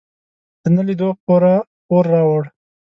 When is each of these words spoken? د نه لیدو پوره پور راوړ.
د 0.61 0.63
نه 0.75 0.81
لیدو 0.87 1.09
پوره 1.25 1.55
پور 1.87 2.05
راوړ. 2.13 2.43